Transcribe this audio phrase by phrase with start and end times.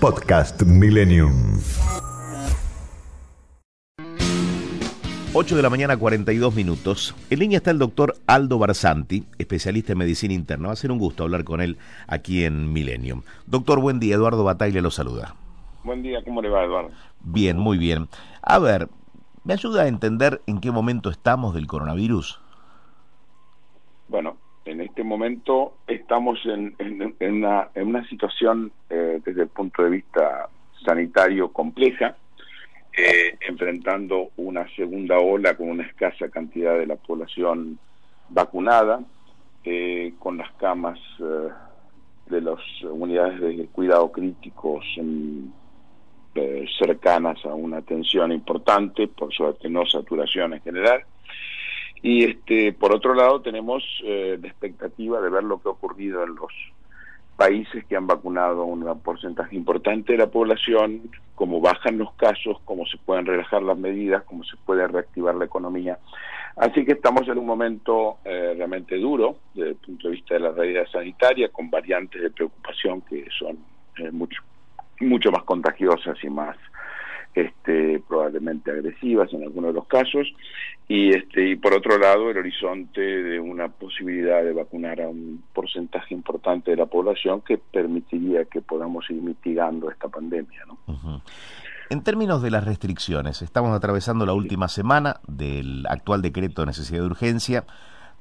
[0.00, 1.60] Podcast Millennium.
[5.34, 7.14] 8 de la mañana, 42 minutos.
[7.28, 10.68] En línea está el doctor Aldo Barsanti, especialista en medicina interna.
[10.68, 11.76] Va a ser un gusto hablar con él
[12.06, 13.20] aquí en Millennium.
[13.46, 14.14] Doctor, buen día.
[14.14, 15.34] Eduardo Bataglia lo saluda.
[15.84, 16.92] Buen día, ¿cómo le va, Eduardo?
[17.20, 18.08] Bien, muy bien.
[18.40, 18.88] A ver,
[19.44, 22.40] ¿me ayuda a entender en qué momento estamos del coronavirus?
[25.10, 26.76] En momento estamos en,
[27.20, 30.48] una, en una, situación eh, desde el punto de vista
[30.84, 32.14] sanitario compleja
[32.96, 37.80] eh, enfrentando una segunda ola con una escasa cantidad de la población
[38.28, 39.00] vacunada,
[39.64, 41.48] eh, con las camas eh,
[42.26, 44.84] de las unidades de cuidado críticos
[46.78, 51.02] cercanas a una tensión importante, por suerte no saturación en general.
[52.02, 56.34] Y este, por otro lado tenemos la expectativa de ver lo que ha ocurrido en
[56.34, 56.52] los
[57.40, 62.84] países que han vacunado un porcentaje importante de la población, cómo bajan los casos, cómo
[62.84, 65.98] se pueden relajar las medidas, cómo se puede reactivar la economía.
[66.56, 70.40] Así que estamos en un momento eh, realmente duro desde el punto de vista de
[70.40, 73.56] la realidad sanitaria, con variantes de preocupación que son
[73.96, 74.42] eh, mucho,
[75.00, 76.58] mucho más contagiosas y más
[77.34, 80.26] este, probablemente agresivas en algunos de los casos,
[80.88, 85.42] y, este, y por otro lado el horizonte de una posibilidad de vacunar a un
[85.52, 90.64] porcentaje importante de la población que permitiría que podamos ir mitigando esta pandemia.
[90.66, 91.22] ¿no?
[91.90, 97.00] En términos de las restricciones, estamos atravesando la última semana del actual decreto de necesidad
[97.00, 97.64] de urgencia.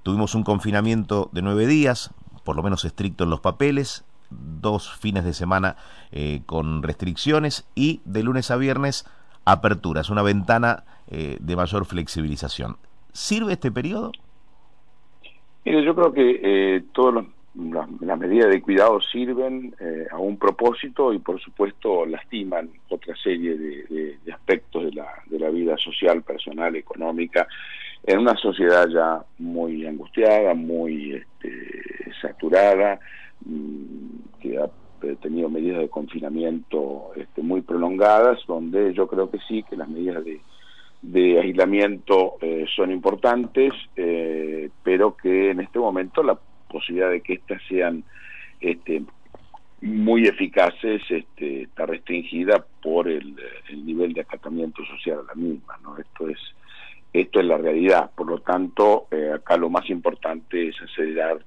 [0.04, 5.24] Tuvimos un confinamiento de nueve días, por lo menos estricto en los papeles, dos fines
[5.24, 5.76] de semana
[6.12, 9.06] eh, con restricciones y de lunes a viernes
[9.46, 12.78] aperturas, una ventana eh, de mayor flexibilización.
[13.12, 14.12] ¿Sirve este periodo?
[15.66, 19.76] Mire, yo creo que eh, todas las, medidas de cuidado sirven
[20.12, 25.50] a un propósito y por supuesto lastiman otra serie de, aspectos de la, de la
[25.50, 27.48] vida social, personal, económica,
[28.04, 33.00] en una sociedad ya muy angustiada, muy este, saturada,
[34.40, 34.70] que ha
[35.22, 40.24] tenido medidas de confinamiento este, muy prolongadas, donde yo creo que sí, que las medidas
[41.02, 46.38] de, aislamiento eh, son importantes, eh, pero que en este momento la
[46.70, 48.04] posibilidad de que éstas sean
[48.60, 49.04] este,
[49.82, 53.36] muy eficaces este, está restringida por el,
[53.86, 55.78] nivel de acatamiento social a la misma.
[55.84, 55.98] ¿no?
[55.98, 56.38] Esto es
[57.12, 58.12] esto es la realidad.
[58.16, 61.40] Por lo tanto, eh, acá lo más importante es acelerar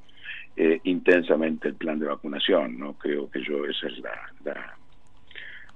[0.57, 2.79] eh, intensamente el plan de vacunación.
[2.79, 4.77] No creo que yo esa es la,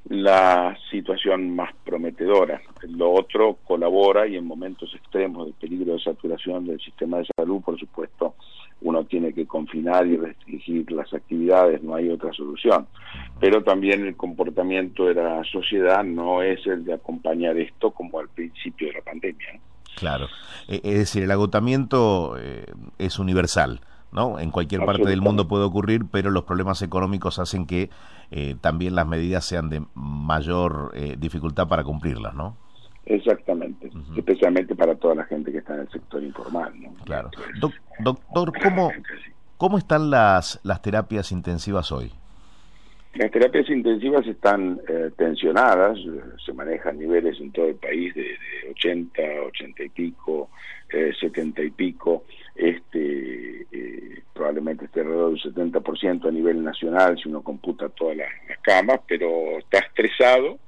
[0.08, 2.60] la, situación más prometedora.
[2.88, 7.62] Lo otro colabora y en momentos extremos de peligro de saturación del sistema de salud,
[7.62, 8.34] por supuesto,
[8.82, 12.86] uno tiene que confinar y restringir las actividades, no hay otra solución.
[13.40, 18.28] Pero también el comportamiento de la sociedad no es el de acompañar esto como al
[18.28, 19.58] principio de la pandemia.
[19.96, 20.28] Claro,
[20.68, 22.66] e, es decir, el agotamiento eh,
[22.98, 23.80] es universal.
[24.16, 24.40] ¿No?
[24.40, 27.90] En cualquier parte del mundo puede ocurrir, pero los problemas económicos hacen que
[28.30, 32.56] eh, también las medidas sean de mayor eh, dificultad para cumplirlas, ¿no?
[33.04, 36.94] Exactamente, especialmente para toda la gente que está en el sector informal, ¿no?
[37.04, 37.30] Claro.
[38.00, 38.90] doctor, ¿cómo,
[39.58, 42.10] ¿cómo están las, las terapias intensivas hoy?
[43.14, 45.98] Las terapias intensivas están eh, tensionadas,
[46.44, 50.50] se manejan niveles en todo el país de, de 80, 80 y pico,
[50.90, 52.24] eh, 70 y pico,
[52.56, 58.28] este eh, probablemente esté alrededor del 70% a nivel nacional si uno computa todas las,
[58.62, 60.58] camas, pero está estresado,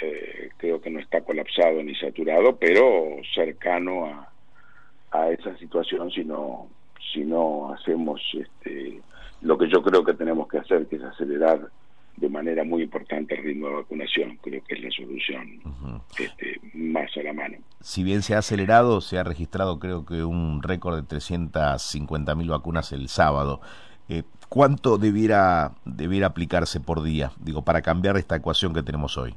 [0.00, 4.30] eh, creo que no está colapsado ni saturado, pero cercano a,
[5.10, 6.68] a esa situación si no,
[7.12, 9.00] si no hacemos este,
[9.42, 11.70] lo que yo creo que tenemos que hacer, que es acelerar
[12.16, 14.38] de manera muy importante el ritmo de vacunación.
[14.42, 15.60] Creo que es la solución
[16.18, 17.58] este, más a la mano.
[17.80, 22.50] Si bien se ha acelerado, se ha registrado creo que un récord de 350 mil
[22.50, 23.60] vacunas el sábado.
[24.08, 29.34] Eh, ¿Cuánto debiera, debiera aplicarse por día, digo, para cambiar esta ecuación que tenemos hoy?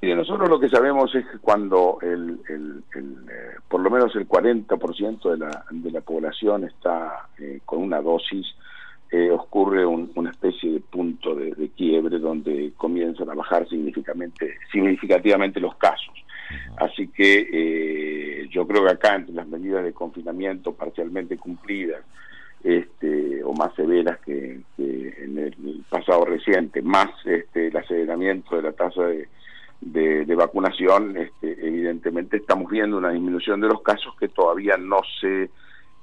[0.00, 4.28] Mire, nosotros lo que sabemos es que cuando el, el, eh, por lo menos el
[4.28, 8.46] 40% de la, de la población está eh, con una dosis,
[9.12, 15.76] eh, ocurre una especie de punto de, quiebre donde comienzan a bajar significativamente, significativamente los
[15.76, 16.14] casos.
[16.76, 22.02] Así que yo creo que acá entre las medidas de confinamiento parcialmente cumplidas
[22.64, 23.06] este,
[23.52, 29.28] más severas que, en el pasado reciente, más este, el aceleramiento de la tasa de,
[29.80, 35.50] de, vacunación, este, evidentemente estamos viendo una disminución de los casos que todavía no se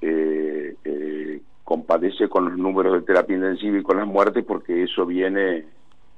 [0.02, 5.06] eh, eh, compadece con los números de terapia intensiva y con las muertes porque eso
[5.06, 5.66] viene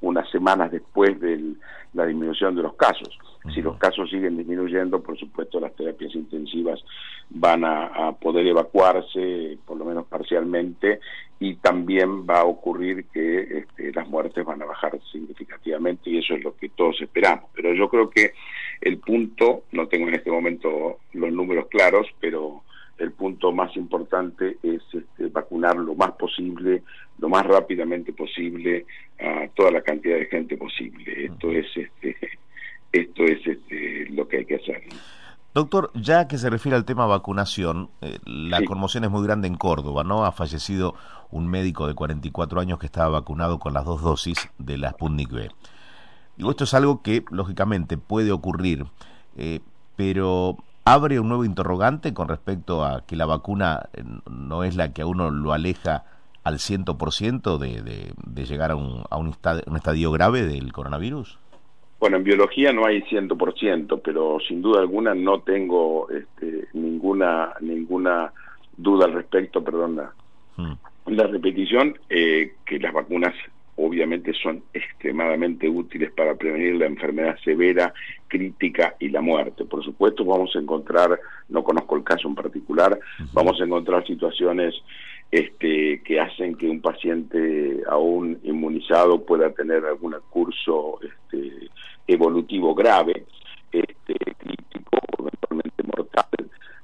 [0.01, 1.53] unas semanas después de
[1.93, 3.17] la disminución de los casos.
[3.53, 6.79] Si los casos siguen disminuyendo, por supuesto las terapias intensivas
[7.29, 10.99] van a, poder evacuarse, por lo menos parcialmente,
[11.39, 16.35] y también va a ocurrir que este, las muertes van a bajar significativamente y eso
[16.35, 17.45] es lo que todos esperamos.
[17.53, 18.33] Pero yo creo que
[18.79, 22.61] el punto, no tengo en este momento los números claros, pero
[22.99, 26.83] el punto más importante es este, vacunar lo más posible,
[27.17, 28.85] lo más rápidamente posible
[29.21, 31.25] a toda la cantidad de gente posible.
[31.25, 32.17] Esto es este,
[32.91, 34.83] esto es este, lo que hay que hacer.
[35.53, 39.55] Doctor, ya que se refiere al tema vacunación, eh, la conmoción es muy grande en
[39.55, 40.23] Córdoba, ¿no?
[40.23, 40.95] Ha fallecido
[41.29, 45.29] un médico de 44 años que estaba vacunado con las dos dosis de la Sputnik
[45.29, 45.49] B.
[46.37, 48.85] Y esto es algo que, lógicamente, puede ocurrir,
[49.37, 49.59] eh,
[49.97, 54.93] pero abre un nuevo interrogante con respecto a que la vacuna eh, no es la
[54.93, 56.05] que a uno lo aleja
[56.43, 59.29] al 100% de, de, de llegar a un, a un
[59.75, 61.37] estadio grave del coronavirus.
[62.01, 68.33] Bueno, en biología no hay 100%, pero sin duda alguna no tengo este, ninguna ninguna
[68.75, 70.13] duda al respecto, perdón la,
[70.57, 70.73] hmm.
[71.05, 73.35] la repetición, eh, que las vacunas
[73.75, 77.93] obviamente son extremadamente útiles para prevenir la enfermedad severa,
[78.27, 79.65] crítica y la muerte.
[79.65, 82.99] Por supuesto vamos a encontrar, no conozco el caso en particular,
[83.31, 84.73] vamos a encontrar situaciones
[85.31, 91.69] este, que hacen que un paciente aún inmunizado pueda tener algún curso este,
[92.05, 93.25] evolutivo grave,
[93.71, 96.25] este, crítico o eventualmente mortal.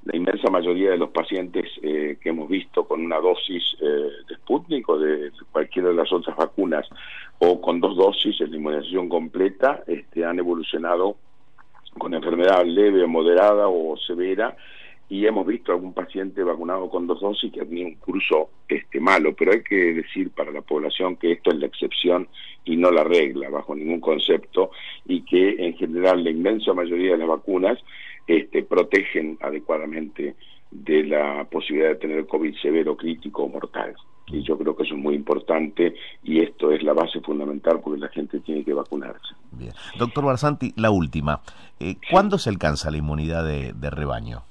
[0.06, 4.36] La inmensa mayoría de los pacientes eh, que hemos visto con una dosis eh, de
[4.36, 6.88] Sputnik o de cualquiera de las otras vacunas
[7.40, 11.18] o con dos dosis en la inmunización completa este, han evolucionado
[11.98, 14.56] con enfermedad leve moderada o severa
[15.10, 19.00] y hemos visto algún paciente vacunado con dos dosis que ha tenido un curso este
[19.00, 22.28] malo, pero hay que decir para la población que esto es la excepción
[22.66, 24.72] y no la regla bajo ningún concepto
[25.06, 27.80] y que en general la inmensa mayoría de las vacunas
[28.28, 30.36] este, protegen adecuadamente
[30.72, 33.96] de la posibilidad de tener COVID severo, crítico o mortal.
[34.30, 38.02] Y yo creo que eso es muy importante y esto es la base fundamental porque
[38.02, 39.36] la gente tiene que vacunarse.
[39.54, 39.72] Bien.
[39.98, 41.40] Doctor Barsanti, la última.
[41.80, 44.44] Eh, ¿Cuándo se alcanza la inmunidad de rebaño?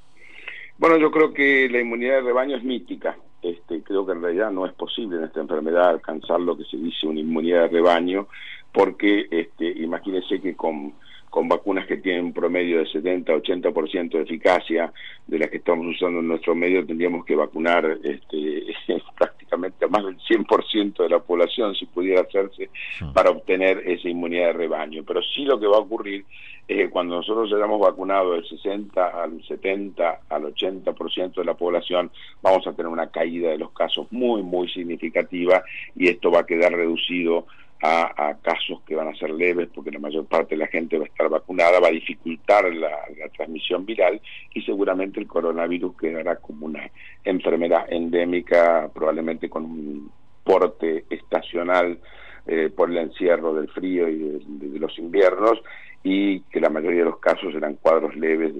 [0.78, 3.16] Bueno, yo creo que la inmunidad de rebaño es mítica.
[3.42, 6.76] Este, creo que en realidad no es posible en esta enfermedad alcanzar lo que se
[6.76, 8.26] dice una inmunidad de rebaño,
[8.72, 10.94] porque este, imagínense que con,
[11.36, 14.90] con vacunas que tienen un promedio de 70-80% de eficacia,
[15.26, 18.62] de las que estamos usando en nuestro medio, tendríamos que vacunar este,
[19.18, 22.70] prácticamente a más del 100% de la población, si pudiera hacerse,
[23.12, 25.04] para obtener esa inmunidad de rebaño.
[25.06, 26.24] Pero sí lo que va a ocurrir
[26.66, 32.10] es que cuando nosotros hayamos vacunado del 60 al 70 al 80% de la población,
[32.40, 35.62] vamos a tener una caída de los casos muy, muy significativa
[35.94, 37.44] y esto va a quedar reducido
[37.82, 41.04] a, casos que van a ser leves porque la mayor parte de la gente va
[41.04, 42.90] a estar vacunada, va a dificultar la,
[43.36, 44.20] transmisión viral
[44.54, 46.90] y seguramente el coronavirus quedará como una
[47.24, 50.10] enfermedad endémica, probablemente con un
[50.42, 51.98] porte estacional
[52.46, 55.60] eh, por el encierro del frío y de, los inviernos
[56.02, 58.52] y que la mayoría de los casos eran cuadros leves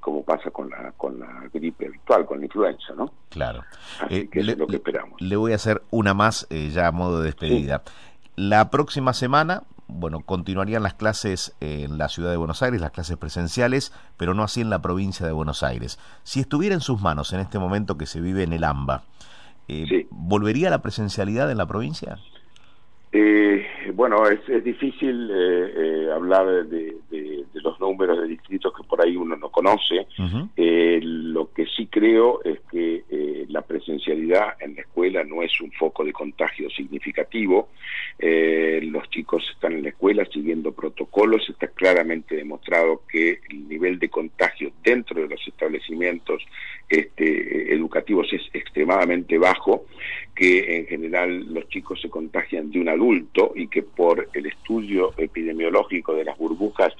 [0.00, 3.12] como pasa con la con la gripe habitual, con la influenza, ¿no?
[3.28, 3.62] Claro.
[4.00, 5.20] Así eh, que es lo que esperamos.
[5.20, 7.82] Le voy a hacer una más eh, ya a modo de despedida.
[8.38, 13.16] La próxima semana, bueno, continuarían las clases en la ciudad de Buenos Aires, las clases
[13.16, 15.98] presenciales, pero no así en la provincia de Buenos Aires.
[16.22, 19.02] Si estuviera en sus manos en este momento que se vive en el AMBA,
[19.66, 22.18] eh, ¿volvería la presencialidad en la provincia?
[23.10, 26.94] Eh, bueno, es, difícil eh, hablar de,
[27.54, 30.06] los números de distritos que por ahí uno no conoce.
[30.56, 33.02] lo que sí creo es que
[33.48, 37.70] la presencialidad en la escuela no es un foco de contagio significativo.
[38.18, 41.48] los chicos están en la escuela siguiendo protocolos.
[41.48, 46.42] Está claramente demostrado que el nivel de contagio dentro de los establecimientos
[46.88, 49.86] este, educativos es extremadamente bajo,
[50.34, 55.12] que en general los chicos se contagian de una adulto y que por el estudio
[55.16, 56.94] epidemiológico de las burbujas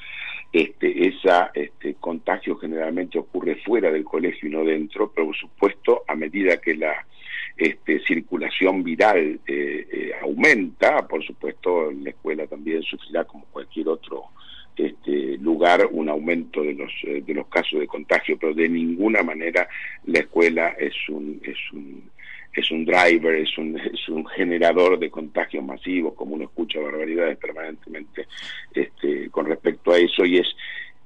[0.52, 6.04] este, ese este, contagio generalmente ocurre fuera del colegio y no dentro, pero por supuesto
[6.08, 7.06] a medida que la
[7.56, 14.24] este, circulación viral eh, eh, aumenta, por supuesto la escuela también sufrirá como cualquier otro
[14.76, 19.22] este, lugar un aumento de los eh, de los casos de contagio, pero de ninguna
[19.22, 19.68] manera
[20.06, 22.10] la escuela es un es un
[22.58, 27.38] es un driver, es un, es un generador de contagios masivos, como uno escucha barbaridades
[27.38, 28.26] permanentemente
[28.74, 30.46] este, con respecto a eso, y es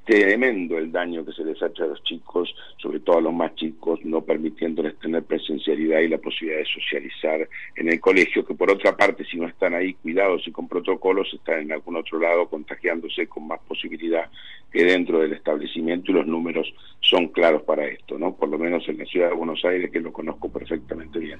[0.04, 3.32] tremendo el daño que se les ha hecho a los chicos, sobre todo a los
[3.32, 8.54] más chicos, no permitiéndoles tener presencialidad y la posibilidad de socializar en el colegio, que
[8.54, 12.18] por otra parte, si no están ahí cuidados y con protocolos, están en algún otro
[12.18, 14.28] lado contagiándose con más posibilidad
[14.72, 16.72] que dentro del establecimiento y los números
[17.12, 18.34] son claros para esto, ¿no?
[18.34, 21.38] Por lo menos en la ciudad de Buenos Aires, que lo conozco perfectamente bien.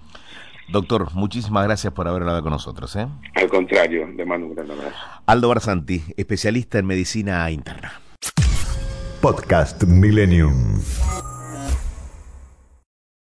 [0.69, 2.95] Doctor, muchísimas gracias por haber hablado con nosotros.
[2.97, 3.07] ¿eh?
[3.35, 4.97] Al contrario, le mando un gran abrazo.
[5.27, 7.93] Aldo Barsanti, especialista en medicina interna.
[9.21, 10.81] Podcast Millennium.